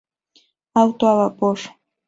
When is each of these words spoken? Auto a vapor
Auto 0.73 1.05
a 1.09 1.13
vapor 1.15 1.59